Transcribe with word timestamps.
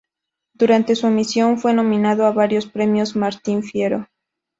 Durante 0.55 0.95
su 0.95 1.05
emisión 1.05 1.59
fue 1.59 1.75
nominado 1.75 2.25
a 2.25 2.31
varios 2.31 2.65
Premios 2.65 3.15
Martín 3.15 3.61
Fierro. 3.61 4.09